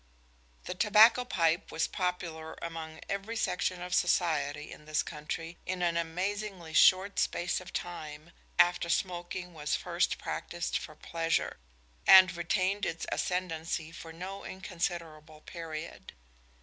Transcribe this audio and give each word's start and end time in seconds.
The 0.63 0.73
tobacco 0.73 1.25
pipe 1.25 1.71
was 1.71 1.85
popular 1.85 2.55
among 2.59 3.01
every 3.07 3.35
section 3.35 3.83
of 3.83 3.93
society 3.93 4.71
in 4.71 4.85
this 4.85 5.03
country 5.03 5.59
in 5.63 5.83
an 5.83 5.95
amazingly 5.95 6.73
short 6.73 7.19
space 7.19 7.61
of 7.61 7.71
time 7.71 8.31
after 8.57 8.89
smoking 8.89 9.53
was 9.53 9.75
first 9.75 10.17
practised 10.17 10.75
for 10.75 10.95
pleasure, 10.95 11.59
and 12.07 12.35
retained 12.35 12.83
its 12.83 13.05
ascendancy 13.11 13.91
for 13.91 14.11
no 14.11 14.43
inconsiderable 14.43 15.41
period. 15.41 16.13